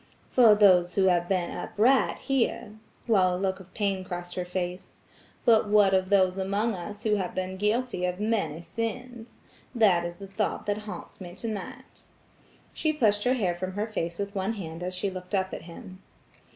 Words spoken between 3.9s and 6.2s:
crossed her face. "But what of